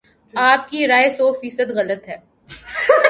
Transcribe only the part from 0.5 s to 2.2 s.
کی رائے سو فیصد غلط ہے